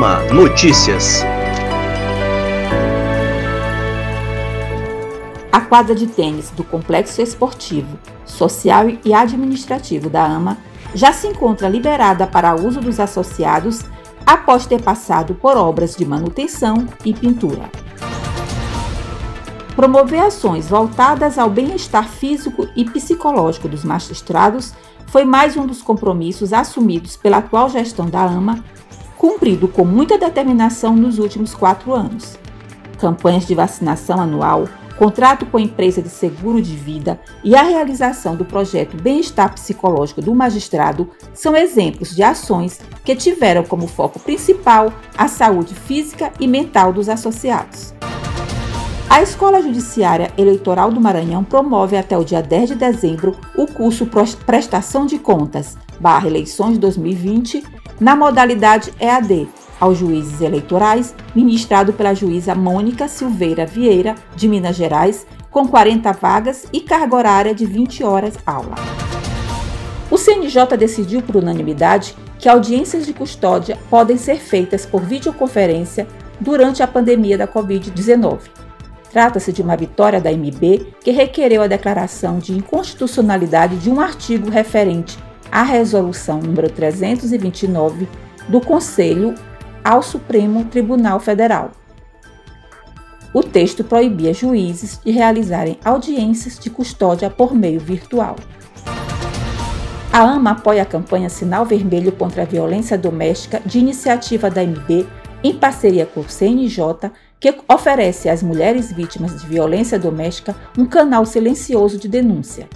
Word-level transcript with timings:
AMA 0.00 0.20
Notícias. 0.32 1.22
A 5.52 5.60
quadra 5.60 5.94
de 5.94 6.06
tênis 6.06 6.48
do 6.48 6.64
Complexo 6.64 7.20
Esportivo, 7.20 7.98
Social 8.24 8.86
e 9.04 9.12
Administrativo 9.12 10.08
da 10.08 10.24
AMA 10.24 10.56
já 10.94 11.12
se 11.12 11.26
encontra 11.26 11.68
liberada 11.68 12.26
para 12.26 12.54
uso 12.54 12.80
dos 12.80 12.98
associados 12.98 13.82
após 14.24 14.64
ter 14.64 14.80
passado 14.80 15.34
por 15.34 15.58
obras 15.58 15.94
de 15.94 16.06
manutenção 16.06 16.88
e 17.04 17.12
pintura. 17.12 17.70
Promover 19.76 20.22
ações 20.22 20.66
voltadas 20.66 21.38
ao 21.38 21.50
bem-estar 21.50 22.08
físico 22.08 22.66
e 22.74 22.86
psicológico 22.86 23.68
dos 23.68 23.84
magistrados 23.84 24.72
foi 25.08 25.26
mais 25.26 25.58
um 25.58 25.66
dos 25.66 25.82
compromissos 25.82 26.54
assumidos 26.54 27.18
pela 27.18 27.38
atual 27.38 27.68
gestão 27.68 28.06
da 28.06 28.24
AMA, 28.24 28.64
cumprido 29.20 29.68
com 29.68 29.84
muita 29.84 30.16
determinação 30.16 30.96
nos 30.96 31.18
últimos 31.18 31.54
quatro 31.54 31.92
anos. 31.92 32.38
Campanhas 32.98 33.46
de 33.46 33.54
vacinação 33.54 34.18
anual, 34.18 34.66
contrato 34.96 35.44
com 35.44 35.58
a 35.58 35.60
empresa 35.60 36.00
de 36.00 36.08
seguro 36.08 36.62
de 36.62 36.74
vida 36.74 37.20
e 37.44 37.54
a 37.54 37.62
realização 37.62 38.34
do 38.34 38.46
projeto 38.46 38.96
Bem-Estar 38.96 39.52
Psicológico 39.52 40.22
do 40.22 40.34
Magistrado 40.34 41.10
são 41.34 41.54
exemplos 41.54 42.16
de 42.16 42.22
ações 42.22 42.80
que 43.04 43.14
tiveram 43.14 43.62
como 43.62 43.86
foco 43.86 44.18
principal 44.18 44.90
a 45.18 45.28
saúde 45.28 45.74
física 45.74 46.32
e 46.40 46.48
mental 46.48 46.90
dos 46.90 47.10
associados. 47.10 47.92
A 49.10 49.20
Escola 49.20 49.60
Judiciária 49.60 50.32
Eleitoral 50.38 50.90
do 50.90 51.00
Maranhão 51.00 51.44
promove 51.44 51.94
até 51.94 52.16
o 52.16 52.24
dia 52.24 52.40
10 52.40 52.70
de 52.70 52.74
dezembro 52.74 53.36
o 53.54 53.66
curso 53.66 54.08
Prestação 54.46 55.04
de 55.04 55.18
Contas 55.18 55.76
barra 56.00 56.26
Eleições 56.26 56.78
2020 56.78 57.79
na 58.00 58.16
modalidade 58.16 58.92
EAD 58.98 59.48
aos 59.78 59.98
juízes 59.98 60.40
eleitorais, 60.40 61.14
ministrado 61.34 61.92
pela 61.92 62.14
juíza 62.14 62.54
Mônica 62.54 63.08
Silveira 63.08 63.66
Vieira, 63.66 64.14
de 64.34 64.48
Minas 64.48 64.76
Gerais, 64.76 65.26
com 65.50 65.66
40 65.66 66.12
vagas 66.12 66.66
e 66.72 66.80
carga 66.80 67.16
horária 67.16 67.54
de 67.54 67.66
20 67.66 68.04
horas 68.04 68.34
aula. 68.46 68.74
O 70.10 70.18
CNJ 70.18 70.76
decidiu 70.78 71.22
por 71.22 71.36
unanimidade 71.36 72.16
que 72.38 72.48
audiências 72.48 73.06
de 73.06 73.12
custódia 73.12 73.78
podem 73.88 74.16
ser 74.16 74.36
feitas 74.36 74.84
por 74.84 75.02
videoconferência 75.02 76.06
durante 76.40 76.82
a 76.82 76.86
pandemia 76.86 77.36
da 77.36 77.46
Covid-19. 77.46 78.40
Trata-se 79.12 79.52
de 79.52 79.60
uma 79.60 79.76
vitória 79.76 80.20
da 80.20 80.30
MB 80.30 80.94
que 81.02 81.10
requereu 81.10 81.62
a 81.62 81.66
declaração 81.66 82.38
de 82.38 82.52
inconstitucionalidade 82.52 83.76
de 83.76 83.90
um 83.90 84.00
artigo 84.00 84.48
referente 84.48 85.18
à 85.50 85.62
resolução 85.62 86.40
número 86.40 86.70
329 86.70 88.08
do 88.48 88.60
Conselho 88.60 89.34
ao 89.84 90.02
Supremo 90.02 90.64
Tribunal 90.64 91.20
Federal. 91.20 91.72
O 93.32 93.42
texto 93.42 93.84
proibia 93.84 94.34
juízes 94.34 95.00
de 95.04 95.10
realizarem 95.12 95.78
audiências 95.84 96.58
de 96.58 96.68
custódia 96.68 97.30
por 97.30 97.54
meio 97.54 97.78
virtual. 97.78 98.36
A 100.12 100.22
AMA 100.22 100.50
apoia 100.50 100.82
a 100.82 100.86
campanha 100.86 101.28
Sinal 101.28 101.64
Vermelho 101.64 102.10
contra 102.10 102.42
a 102.42 102.44
Violência 102.44 102.98
Doméstica 102.98 103.62
de 103.64 103.78
iniciativa 103.78 104.50
da 104.50 104.62
MB 104.62 105.06
em 105.44 105.54
parceria 105.54 106.04
com 106.04 106.20
o 106.20 106.28
CNJ 106.28 107.10
que 107.38 107.54
oferece 107.68 108.28
às 108.28 108.42
mulheres 108.42 108.92
vítimas 108.92 109.40
de 109.40 109.46
violência 109.46 109.98
doméstica 109.98 110.54
um 110.76 110.84
canal 110.84 111.24
silencioso 111.24 111.96
de 111.98 112.08
denúncia. 112.08 112.68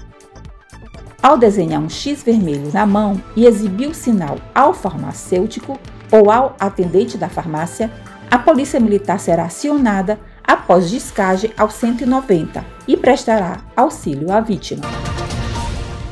Ao 1.25 1.39
desenhar 1.39 1.81
um 1.81 1.89
X 1.89 2.23
vermelho 2.23 2.71
na 2.71 2.85
mão 2.85 3.19
e 3.35 3.47
exibir 3.47 3.89
o 3.89 3.95
sinal 3.95 4.37
ao 4.55 4.75
farmacêutico 4.75 5.81
ou 6.13 6.31
ao 6.31 6.55
atendente 6.61 7.17
da 7.17 7.31
farmácia, 7.31 7.91
a 8.31 8.37
Polícia 8.37 8.79
Militar 8.79 9.19
será 9.19 9.45
acionada 9.45 10.21
após 10.47 10.91
descagem 10.91 11.51
ao 11.57 11.71
190 11.71 12.63
e 12.87 12.95
prestará 12.95 13.63
auxílio 13.75 14.31
à 14.31 14.43
vítima. 14.43 14.83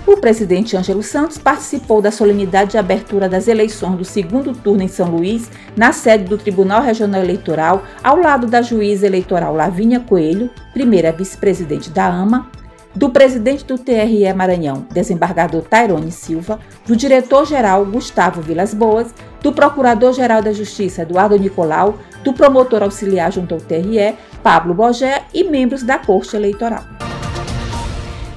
O 0.06 0.16
presidente 0.16 0.78
Ângelo 0.78 1.02
Santos 1.02 1.36
participou 1.36 2.00
da 2.00 2.10
solenidade 2.10 2.70
de 2.70 2.78
abertura 2.78 3.28
das 3.28 3.48
eleições 3.48 3.98
do 3.98 4.06
segundo 4.06 4.54
turno 4.54 4.82
em 4.82 4.88
São 4.88 5.10
Luís, 5.10 5.50
na 5.76 5.92
sede 5.92 6.24
do 6.24 6.38
Tribunal 6.38 6.80
Regional 6.80 7.20
Eleitoral, 7.20 7.82
ao 8.02 8.16
lado 8.16 8.46
da 8.46 8.62
juíza 8.62 9.06
eleitoral 9.06 9.54
Lavínia 9.54 10.00
Coelho, 10.00 10.48
primeira 10.72 11.12
vice-presidente 11.12 11.90
da 11.90 12.06
AMA, 12.06 12.50
do 12.94 13.10
presidente 13.10 13.64
do 13.64 13.78
TRE 13.78 14.32
Maranhão, 14.34 14.86
desembargador 14.92 15.62
Tairone 15.62 16.12
Silva, 16.12 16.60
do 16.86 16.94
diretor-geral 16.94 17.84
Gustavo 17.86 18.40
Vilas 18.40 18.74
Boas, 18.74 19.14
do 19.42 19.52
procurador-geral 19.52 20.42
da 20.42 20.52
Justiça 20.52 21.02
Eduardo 21.02 21.38
Nicolau, 21.38 21.98
do 22.22 22.32
promotor 22.32 22.82
auxiliar 22.82 23.32
junto 23.32 23.54
ao 23.54 23.60
TRE, 23.60 24.14
Pablo 24.42 24.74
Bogé 24.74 25.22
e 25.32 25.44
membros 25.44 25.82
da 25.82 25.98
Corte 25.98 26.36
Eleitoral. 26.36 27.01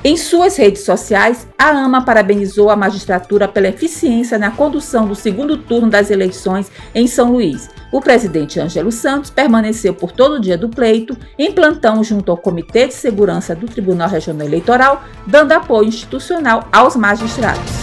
Em 0.08 0.16
suas 0.16 0.56
redes 0.56 0.84
sociais, 0.84 1.48
a 1.58 1.70
AMA 1.72 2.06
parabenizou 2.06 2.70
a 2.70 2.76
magistratura 2.76 3.48
pela 3.48 3.70
eficiência 3.70 4.38
na 4.38 4.52
condução 4.52 5.08
do 5.08 5.16
segundo 5.16 5.58
turno 5.58 5.90
das 5.90 6.12
eleições 6.12 6.72
em 6.94 7.08
São 7.08 7.32
Luís. 7.32 7.72
O 7.92 8.00
presidente 8.00 8.60
Ângelo 8.60 8.92
Santos 8.92 9.32
permaneceu 9.32 9.96
por 9.96 10.12
todo 10.12 10.36
o 10.36 10.40
dia 10.40 10.60
do 10.60 10.70
pleito 10.70 11.18
em 11.40 11.52
plantão 11.52 12.04
junto 12.04 12.30
ao 12.30 12.38
Comitê 12.38 12.86
de 12.86 12.94
Segurança 12.94 13.56
do 13.56 13.66
Tribunal 13.66 14.08
Regional 14.08 14.46
Eleitoral, 14.46 15.04
dando 15.26 15.54
apoio 15.54 15.88
institucional 15.88 16.68
aos 16.72 16.96
magistrados. 16.96 17.74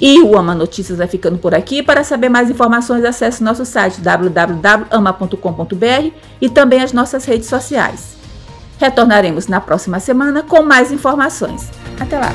E 0.00 0.22
o 0.22 0.34
Ama 0.34 0.54
Notícias 0.54 0.96
vai 0.96 1.08
ficando 1.08 1.36
por 1.36 1.54
aqui. 1.54 1.82
Para 1.82 2.04
saber 2.04 2.30
mais 2.30 2.48
informações, 2.48 3.04
acesse 3.04 3.44
nosso 3.44 3.66
site 3.66 4.00
www.ama.com.br 4.00 5.36
e 6.40 6.48
também 6.48 6.80
as 6.80 6.94
nossas 6.94 7.26
redes 7.26 7.48
sociais. 7.48 8.17
Retornaremos 8.78 9.48
na 9.48 9.60
próxima 9.60 10.00
semana 10.00 10.42
com 10.42 10.62
mais 10.62 10.92
informações. 10.92 11.68
Até 12.00 12.18
lá! 12.18 12.30